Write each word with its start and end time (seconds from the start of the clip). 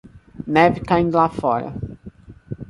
Neve 0.47 0.79
caindo 0.81 1.15
lá 1.15 1.29
fora 1.29 1.75